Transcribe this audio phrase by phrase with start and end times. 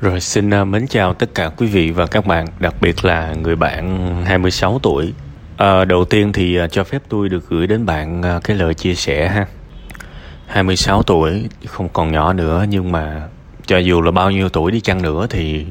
[0.00, 3.34] Rồi xin uh, mến chào tất cả quý vị và các bạn, đặc biệt là
[3.34, 5.12] người bạn 26 tuổi.
[5.56, 8.74] À, đầu tiên thì uh, cho phép tôi được gửi đến bạn uh, cái lời
[8.74, 9.46] chia sẻ ha.
[10.46, 13.28] 26 tuổi không còn nhỏ nữa nhưng mà
[13.66, 15.66] cho dù là bao nhiêu tuổi đi chăng nữa thì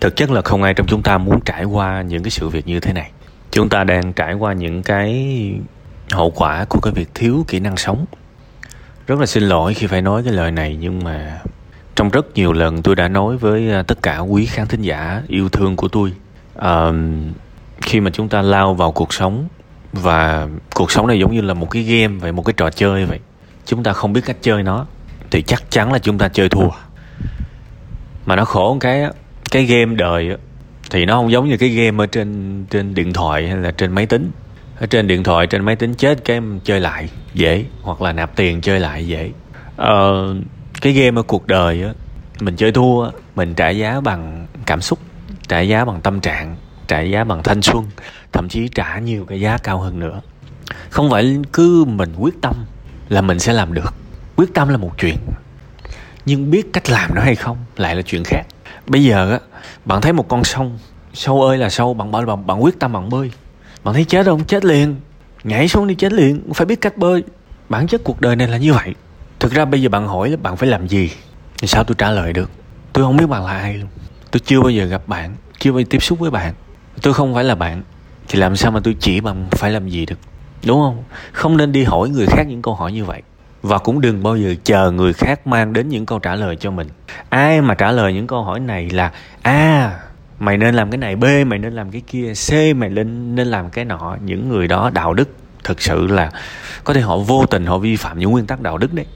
[0.00, 2.66] thực chất là không ai trong chúng ta muốn trải qua những cái sự việc
[2.66, 3.10] như thế này.
[3.50, 5.36] Chúng ta đang trải qua những cái
[6.10, 8.04] hậu quả của cái việc thiếu kỹ năng sống.
[9.06, 11.40] Rất là xin lỗi khi phải nói cái lời này nhưng mà
[11.96, 15.22] trong rất nhiều lần tôi đã nói với à, tất cả quý khán thính giả
[15.28, 16.12] yêu thương của tôi
[16.58, 16.94] uh,
[17.82, 19.48] khi mà chúng ta lao vào cuộc sống
[19.92, 23.04] và cuộc sống này giống như là một cái game vậy một cái trò chơi
[23.04, 23.18] vậy
[23.66, 24.86] chúng ta không biết cách chơi nó
[25.32, 26.68] thì chắc chắn là chúng ta chơi thua.
[28.26, 29.04] Mà nó khổ cái
[29.50, 30.36] cái game đời
[30.90, 33.92] thì nó không giống như cái game ở trên trên điện thoại hay là trên
[33.92, 34.30] máy tính.
[34.80, 38.36] Ở trên điện thoại trên máy tính chết cái chơi lại dễ hoặc là nạp
[38.36, 39.30] tiền chơi lại dễ.
[39.82, 40.36] Uh,
[40.82, 41.92] cái game ở cuộc đời á
[42.40, 44.98] mình chơi thua mình trả giá bằng cảm xúc
[45.48, 46.56] trả giá bằng tâm trạng
[46.88, 47.86] trả giá bằng thanh xuân
[48.32, 50.20] thậm chí trả nhiều cái giá cao hơn nữa.
[50.90, 52.54] Không phải cứ mình quyết tâm
[53.08, 53.94] là mình sẽ làm được.
[54.36, 55.16] Quyết tâm là một chuyện
[56.26, 58.42] nhưng biết cách làm nó hay không lại là chuyện khác.
[58.86, 59.40] Bây giờ á
[59.84, 60.78] bạn thấy một con sông
[61.14, 63.30] sâu ơi là sâu bạn bảo bạn, bạn quyết tâm bạn bơi.
[63.84, 64.44] Bạn thấy chết không?
[64.44, 64.96] Chết liền.
[65.44, 66.52] Nhảy xuống đi chết liền.
[66.54, 67.22] Phải biết cách bơi.
[67.68, 68.94] Bản chất cuộc đời này là như vậy
[69.42, 71.10] thực ra bây giờ bạn hỏi là bạn phải làm gì
[71.58, 72.50] thì sao tôi trả lời được?
[72.92, 73.88] Tôi không biết bạn là ai luôn.
[74.30, 76.54] Tôi chưa bao giờ gặp bạn chưa bao giờ tiếp xúc với bạn.
[77.02, 77.82] Tôi không phải là bạn
[78.28, 80.18] thì làm sao mà tôi chỉ bạn phải làm gì được?
[80.66, 81.04] Đúng không?
[81.32, 83.22] Không nên đi hỏi người khác những câu hỏi như vậy.
[83.62, 86.70] Và cũng đừng bao giờ chờ người khác mang đến những câu trả lời cho
[86.70, 86.88] mình.
[87.28, 90.00] Ai mà trả lời những câu hỏi này là a à,
[90.38, 93.46] mày nên làm cái này b mày nên làm cái kia c mày nên nên
[93.46, 94.16] làm cái nọ.
[94.24, 95.28] Những người đó đạo đức
[95.64, 96.30] thực sự là
[96.84, 99.06] có thể họ vô tình họ vi phạm những nguyên tắc đạo đức đấy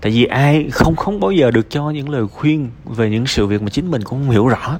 [0.00, 3.46] tại vì ai không không bao giờ được cho những lời khuyên về những sự
[3.46, 4.78] việc mà chính mình cũng không hiểu rõ.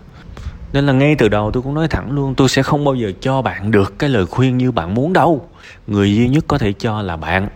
[0.72, 3.12] Nên là ngay từ đầu tôi cũng nói thẳng luôn, tôi sẽ không bao giờ
[3.20, 5.48] cho bạn được cái lời khuyên như bạn muốn đâu.
[5.86, 7.48] Người duy nhất có thể cho là bạn.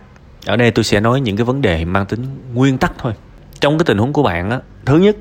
[0.45, 3.13] Ở đây tôi sẽ nói những cái vấn đề mang tính nguyên tắc thôi.
[3.59, 5.15] Trong cái tình huống của bạn á, thứ nhất,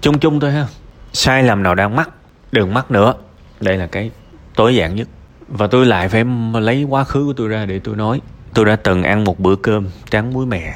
[0.00, 0.66] chung chung thôi ha.
[1.12, 2.10] Sai lầm nào đang mắc,
[2.52, 3.14] đừng mắc nữa.
[3.60, 4.10] Đây là cái
[4.54, 5.08] tối giản nhất.
[5.48, 8.20] Và tôi lại phải lấy quá khứ của tôi ra để tôi nói.
[8.54, 10.74] Tôi đã từng ăn một bữa cơm trắng muối mè.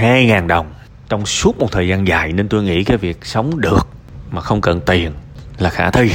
[0.00, 0.66] 2.000 đồng.
[1.08, 3.88] Trong suốt một thời gian dài nên tôi nghĩ cái việc sống được
[4.30, 5.12] mà không cần tiền
[5.58, 6.10] là khả thi.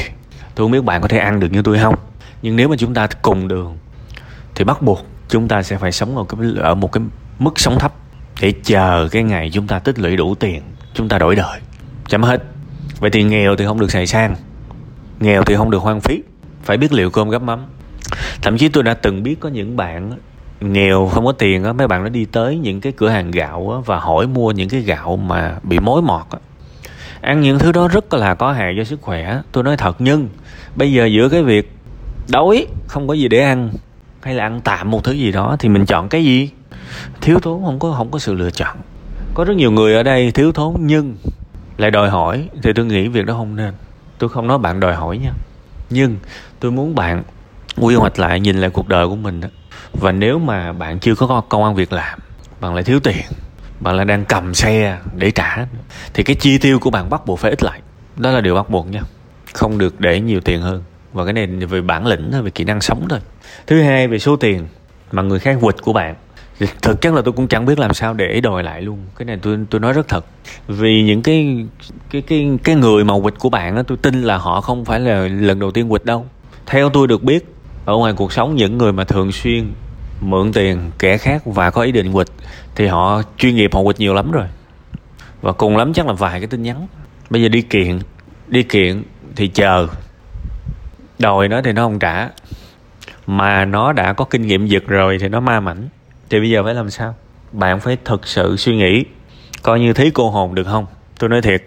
[0.55, 1.95] Tôi không biết bạn có thể ăn được như tôi không.
[2.41, 3.77] Nhưng nếu mà chúng ta cùng đường
[4.55, 7.03] thì bắt buộc chúng ta sẽ phải sống ở, cái, ở một cái
[7.39, 7.93] mức sống thấp
[8.41, 10.61] để chờ cái ngày chúng ta tích lũy đủ tiền
[10.93, 11.59] chúng ta đổi đời.
[12.07, 12.43] Chấm hết.
[12.99, 14.35] Vậy thì nghèo thì không được xài sang.
[15.19, 16.23] Nghèo thì không được hoang phí.
[16.63, 17.65] Phải biết liệu cơm gấp mắm.
[18.41, 20.11] Thậm chí tôi đã từng biết có những bạn
[20.61, 23.71] nghèo, không có tiền á, mấy bạn nó đi tới những cái cửa hàng gạo
[23.71, 26.39] á và hỏi mua những cái gạo mà bị mối mọt á.
[27.21, 30.29] Ăn những thứ đó rất là có hại cho sức khỏe, tôi nói thật, nhưng
[30.75, 31.71] bây giờ giữa cái việc
[32.31, 33.69] đói, không có gì để ăn,
[34.21, 36.49] hay là ăn tạm một thứ gì đó thì mình chọn cái gì?
[37.21, 38.77] Thiếu thốn không có không có sự lựa chọn.
[39.33, 41.15] Có rất nhiều người ở đây thiếu thốn nhưng
[41.77, 43.73] lại đòi hỏi, thì tôi nghĩ việc đó không nên.
[44.17, 45.31] Tôi không nói bạn đòi hỏi nha.
[45.89, 46.15] Nhưng
[46.59, 47.23] tôi muốn bạn
[47.77, 49.47] quy hoạch lại, nhìn lại cuộc đời của mình đó.
[49.93, 52.19] Và nếu mà bạn chưa có công ăn việc làm,
[52.61, 53.25] bạn lại thiếu tiền,
[53.79, 55.65] bạn lại đang cầm xe để trả,
[56.13, 57.81] thì cái chi tiêu của bạn bắt buộc phải ít lại.
[58.17, 59.01] Đó là điều bắt buộc nha.
[59.53, 60.83] Không được để nhiều tiền hơn.
[61.13, 63.19] Và cái này về bản lĩnh thôi, về kỹ năng sống thôi.
[63.67, 64.67] Thứ hai, về số tiền
[65.11, 66.15] mà người khác quỵt của bạn.
[66.81, 68.99] Thực chất là tôi cũng chẳng biết làm sao để đòi lại luôn.
[69.17, 70.25] Cái này tôi tôi nói rất thật.
[70.67, 71.65] Vì những cái
[72.09, 74.99] cái cái cái người mà quỵt của bạn đó tôi tin là họ không phải
[74.99, 76.25] là lần đầu tiên quỵt đâu.
[76.65, 77.45] Theo tôi được biết
[77.85, 79.73] ở ngoài cuộc sống, những người mà thường xuyên
[80.21, 82.27] mượn tiền, kẻ khác và có ý định quỵt,
[82.75, 84.45] thì họ chuyên nghiệp, họ quỵt nhiều lắm rồi.
[85.41, 86.87] Và cùng lắm chắc là vài cái tin nhắn.
[87.29, 87.99] Bây giờ đi kiện
[88.47, 89.03] đi kiện
[89.35, 89.87] thì chờ.
[91.19, 92.29] Đòi nó thì nó không trả.
[93.27, 95.89] Mà nó đã có kinh nghiệm giật rồi thì nó ma mảnh.
[96.29, 97.15] Thì bây giờ phải làm sao?
[97.51, 99.05] Bạn phải thực sự suy nghĩ,
[99.63, 100.85] coi như thí cô hồn được không?
[101.19, 101.63] Tôi nói thiệt.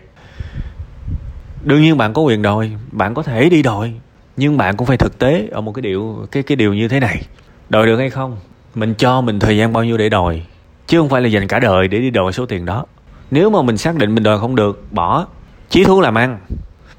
[1.65, 3.93] Đương nhiên bạn có quyền đòi, bạn có thể đi đòi
[4.36, 7.01] nhưng bạn cũng phải thực tế ở một cái điều, cái cái điều như thế
[7.01, 7.22] này.
[7.69, 8.36] Đòi được hay không?
[8.75, 10.42] Mình cho mình thời gian bao nhiêu để đòi?
[10.86, 12.84] Chứ không phải là dành cả đời để đi đòi số tiền đó.
[13.31, 15.27] Nếu mà mình xác định mình đòi không được, bỏ.
[15.69, 16.39] Chí thú làm ăn.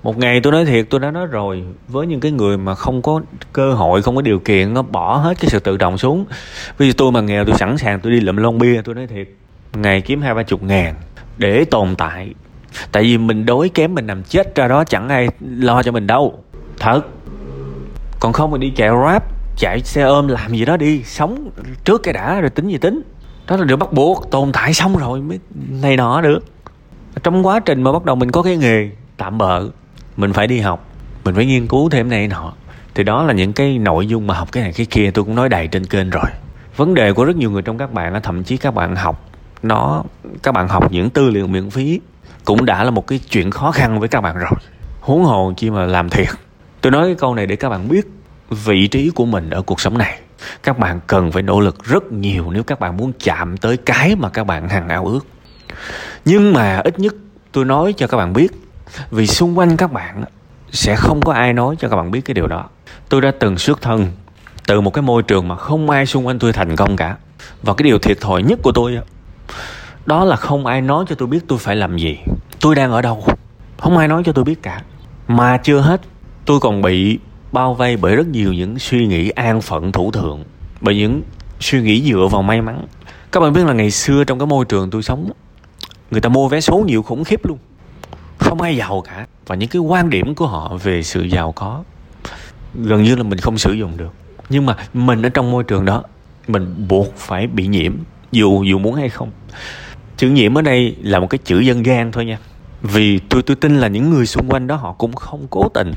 [0.03, 1.63] Một ngày tôi nói thiệt, tôi đã nói rồi.
[1.87, 3.21] Với những cái người mà không có
[3.53, 6.25] cơ hội, không có điều kiện, nó bỏ hết cái sự tự động xuống.
[6.77, 9.07] Ví dụ tôi mà nghèo, tôi sẵn sàng tôi đi lượm lon bia, tôi nói
[9.07, 9.27] thiệt.
[9.73, 10.95] Ngày kiếm hai ba chục ngàn
[11.37, 12.33] để tồn tại.
[12.91, 16.07] Tại vì mình đối kém mình nằm chết ra đó, chẳng ai lo cho mình
[16.07, 16.43] đâu.
[16.79, 17.01] Thật
[18.25, 19.23] còn không thì đi chạy rap
[19.57, 21.49] chạy xe ôm, làm gì đó đi, sống
[21.83, 23.01] trước cái đã, rồi tính gì tính.
[23.47, 25.39] Đó là điều bắt buộc, tồn tại xong rồi mới
[25.81, 26.39] này nọ được.
[27.23, 29.69] Trong quá trình mà bắt đầu mình có cái nghề tạm bợ,
[30.17, 30.85] mình phải đi học,
[31.23, 32.53] mình phải nghiên cứu thêm này nọ,
[32.95, 35.35] thì đó là những cái nội dung mà học cái này cái kia tôi cũng
[35.35, 36.25] nói đầy trên kênh rồi.
[36.77, 39.29] Vấn đề của rất nhiều người trong các bạn là thậm chí các bạn học,
[39.63, 40.03] nó,
[40.43, 41.99] các bạn học những tư liệu miễn phí
[42.45, 44.51] cũng đã là một cái chuyện khó khăn với các bạn rồi.
[45.01, 46.27] Huống hồ chi mà làm thiệt.
[46.81, 48.07] Tôi nói cái câu này để các bạn biết
[48.49, 50.19] vị trí của mình ở cuộc sống này.
[50.63, 54.15] Các bạn cần phải nỗ lực rất nhiều nếu các bạn muốn chạm tới cái
[54.15, 55.25] mà các bạn hằng ao ước.
[56.25, 57.15] Nhưng mà ít nhất
[57.51, 58.51] tôi nói cho các bạn biết,
[59.11, 60.23] vì xung quanh các bạn
[60.71, 62.65] sẽ không có ai nói cho các bạn biết cái điều đó.
[63.09, 64.07] Tôi đã từng xuất thân
[64.67, 67.15] từ một cái môi trường mà không ai xung quanh tôi thành công cả.
[67.63, 68.99] Và cái điều thiệt thòi nhất của tôi
[70.05, 72.17] đó là không ai nói cho tôi biết tôi phải làm gì.
[72.61, 73.23] Tôi đang ở đâu?
[73.77, 74.81] Không ai nói cho tôi biết cả.
[75.27, 76.01] Mà chưa hết,
[76.45, 77.19] tôi còn bị
[77.55, 80.43] bao vây bởi rất nhiều những suy nghĩ an phận thủ thượng,
[80.81, 81.21] bởi những
[81.59, 82.85] suy nghĩ dựa vào may mắn.
[83.31, 85.31] Các bạn biết là ngày xưa trong cái môi trường tôi sống,
[86.11, 87.57] người ta mua vé số nhiều khủng khiếp luôn.
[88.37, 89.27] Không ai giàu cả.
[89.47, 91.83] Và những cái quan điểm của họ về sự giàu có,
[92.73, 94.13] gần như là mình không sử dụng được.
[94.49, 96.03] Nhưng mà mình ở trong môi trường đó,
[96.47, 97.93] mình buộc phải bị nhiễm,
[98.31, 99.31] dù dù muốn hay không.
[100.17, 102.37] Chữ nhiễm ở đây là một cái chữ dân gian thôi nha.
[102.81, 105.93] Vì tôi tôi tin là những người xung quanh đó họ cũng không cố tình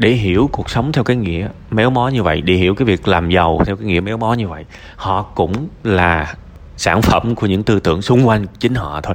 [0.00, 3.08] để hiểu cuộc sống theo cái nghĩa méo mó như vậy, để hiểu cái việc
[3.08, 4.64] làm giàu theo cái nghĩa méo mó như vậy,
[4.96, 6.34] họ cũng là
[6.76, 9.14] sản phẩm của những tư tưởng xung quanh chính họ thôi.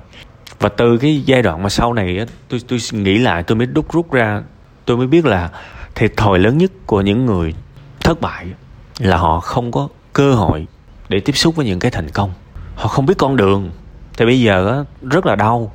[0.60, 3.92] Và từ cái giai đoạn mà sau này tôi tôi nghĩ lại, tôi mới đúc
[3.94, 4.44] rút ra,
[4.86, 5.50] tôi mới biết là
[5.96, 7.54] thiệt thòi lớn nhất của những người
[8.00, 8.48] thất bại
[9.00, 10.68] là họ không có cơ hội
[11.10, 12.32] để tiếp xúc với những cái thành công.
[12.76, 13.72] Họ không biết con đường.
[14.18, 15.72] Thì bây giờ rất là đau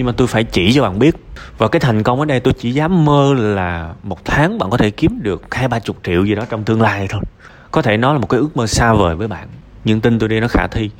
[0.00, 1.16] nhưng mà tôi phải chỉ cho bạn biết.
[1.58, 4.76] Và cái thành công ở đây tôi chỉ dám mơ là một tháng bạn có
[4.76, 7.22] thể kiếm được hai, ba chục triệu gì đó trong tương lai thôi.
[7.70, 9.48] Có thể nó là một cái ước mơ xa vời với bạn,
[9.84, 10.90] nhưng tin tôi đi nó khả thi.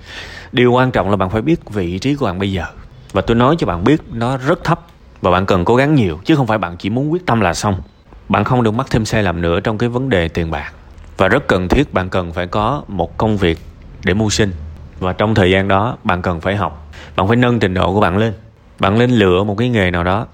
[0.52, 2.64] Điều quan trọng là bạn phải biết vị trí của bạn bây giờ.
[3.12, 4.80] Và tôi nói cho bạn biết nó rất thấp,
[5.20, 7.54] và bạn cần cố gắng nhiều, chứ không phải bạn chỉ muốn quyết tâm là
[7.54, 7.82] xong.
[8.28, 10.72] Bạn không được mắc thêm sai lầm nữa trong cái vấn đề tiền bạc.
[11.16, 13.58] Và rất cần thiết, bạn cần phải có một công việc
[14.04, 14.52] để mưu sinh.
[14.98, 16.92] Và trong thời gian đó, bạn cần phải học.
[17.16, 18.32] Bạn phải nâng trình độ của bạn lên
[18.80, 20.26] bạn lên lựa một cái nghề nào đó.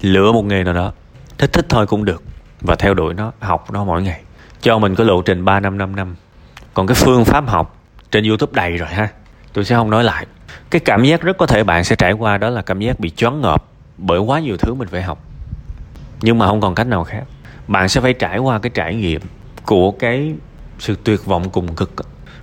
[0.00, 0.92] Lựa một nghề nào đó.
[1.38, 2.22] Thích thích thôi cũng được.
[2.60, 4.22] Và theo đuổi nó, học nó mỗi ngày.
[4.62, 6.16] Cho mình có lộ trình 3 năm 5 năm.
[6.74, 7.76] Còn cái phương pháp học
[8.10, 9.08] trên youtube đầy rồi ha.
[9.52, 10.26] Tôi sẽ không nói lại.
[10.70, 13.10] Cái cảm giác rất có thể bạn sẽ trải qua đó là cảm giác bị
[13.10, 13.64] choáng ngợp
[13.98, 15.18] bởi quá nhiều thứ mình phải học.
[16.22, 17.22] Nhưng mà không còn cách nào khác.
[17.68, 19.20] Bạn sẽ phải trải qua cái trải nghiệm
[19.66, 20.34] của cái
[20.78, 21.90] sự tuyệt vọng cùng cực.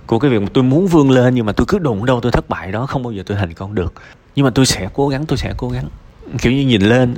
[0.06, 2.32] Của cái việc mà tôi muốn vươn lên nhưng mà tôi cứ đụng đâu tôi
[2.32, 3.94] thất bại đó, không bao giờ tôi thành công được
[4.34, 5.88] nhưng mà tôi sẽ cố gắng, tôi sẽ cố gắng.
[6.38, 7.14] Kiểu như nhìn lên,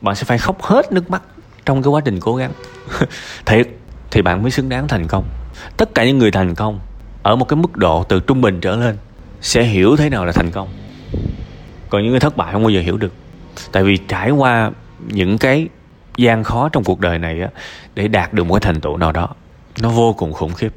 [0.00, 1.22] bạn sẽ phải khóc hết nước mắt
[1.66, 2.52] trong cái quá trình cố gắng.
[3.46, 3.68] Thiệt,
[4.10, 5.24] thì bạn mới xứng đáng thành công.
[5.76, 6.80] Tất cả những người thành công
[7.22, 8.96] ở một cái mức độ từ trung bình trở lên
[9.40, 10.68] sẽ hiểu thế nào là thành công.
[11.88, 13.12] Còn những người thất bại không bao giờ hiểu được.
[13.72, 14.70] Tại vì trải qua
[15.06, 15.68] những cái
[16.16, 17.48] gian khó trong cuộc đời này á,
[17.94, 19.28] để đạt được một cái thành tựu nào đó,
[19.80, 20.72] nó vô cùng khủng khiếp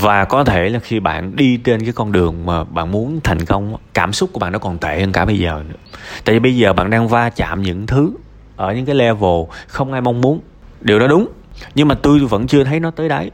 [0.00, 3.44] và có thể là khi bạn đi trên cái con đường mà bạn muốn thành
[3.44, 5.76] công, cảm xúc của bạn nó còn tệ hơn cả bây giờ nữa.
[6.24, 8.12] Tại vì bây giờ bạn đang va chạm những thứ
[8.56, 10.40] ở những cái level không ai mong muốn.
[10.80, 11.28] Điều đó đúng,
[11.74, 13.30] nhưng mà tôi vẫn chưa thấy nó tới đấy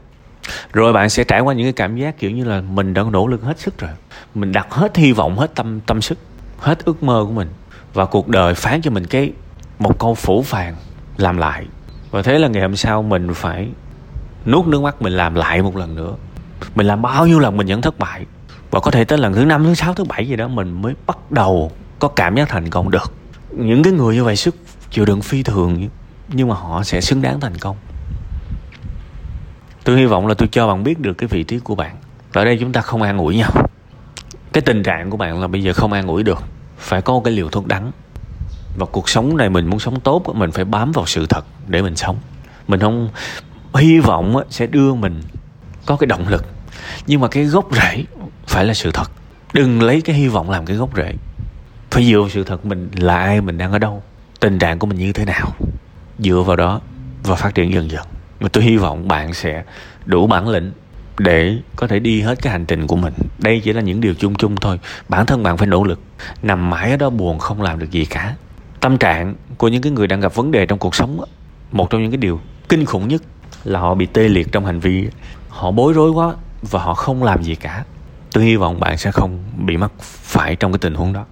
[0.73, 3.27] rồi bạn sẽ trải qua những cái cảm giác kiểu như là mình đã nỗ
[3.27, 3.91] lực hết sức rồi.
[4.35, 6.17] Mình đặt hết hy vọng, hết tâm tâm sức,
[6.59, 7.47] hết ước mơ của mình.
[7.93, 9.31] Và cuộc đời phán cho mình cái
[9.79, 10.75] một câu phủ phàng
[11.17, 11.65] làm lại.
[12.11, 13.67] Và thế là ngày hôm sau mình phải
[14.45, 16.15] nuốt nước mắt mình làm lại một lần nữa
[16.79, 18.25] mình làm bao nhiêu lần mình vẫn thất bại.
[18.71, 20.93] Và có thể tới lần thứ năm, thứ sáu, thứ bảy gì đó mình mới
[21.07, 23.13] bắt đầu có cảm giác thành công được.
[23.51, 24.55] Những cái người như vậy sức
[24.91, 25.89] chịu đựng phi thường,
[26.27, 27.75] nhưng mà họ sẽ xứng đáng thành công.
[29.83, 31.95] Tôi hy vọng là tôi cho bạn biết được cái vị trí của bạn.
[32.33, 33.51] Ở đây chúng ta không an ủi nhau.
[34.53, 36.43] Cái tình trạng của bạn là bây giờ không an ủi được.
[36.77, 37.91] Phải có cái liều thuốc đắng.
[38.77, 41.81] Và cuộc sống này mình muốn sống tốt, mình phải bám vào sự thật để
[41.81, 42.17] mình sống.
[42.67, 43.09] Mình không
[43.75, 45.21] hy vọng sẽ đưa mình
[45.85, 46.45] có cái động lực
[47.07, 48.03] nhưng mà cái gốc rễ
[48.47, 49.11] phải là sự thật.
[49.53, 51.13] Đừng lấy cái hy vọng làm cái gốc rễ.
[51.91, 54.03] Phải dựa vào sự thật mình là ai, mình đang ở đâu,
[54.39, 55.51] tình trạng của mình như thế nào.
[56.19, 56.81] Dựa vào đó
[57.23, 58.05] và phát triển dần dần.
[58.39, 59.63] Mà tôi hy vọng bạn sẽ
[60.05, 60.71] đủ bản lĩnh
[61.17, 63.13] để có thể đi hết cái hành trình của mình.
[63.39, 64.79] Đây chỉ là những điều chung chung thôi.
[65.09, 65.99] Bản thân bạn phải nỗ lực.
[66.41, 68.35] Nằm mãi ở đó buồn không làm được gì cả.
[68.79, 71.21] Tâm trạng của những cái người đang gặp vấn đề trong cuộc sống
[71.71, 73.21] một trong những cái điều kinh khủng nhất
[73.63, 75.07] là họ bị tê liệt trong hành vi.
[75.49, 77.85] Họ bối rối quá và họ không làm gì cả.
[78.31, 81.25] Tôi hy vọng bạn sẽ không bị mắc phải trong cái tình huống đó.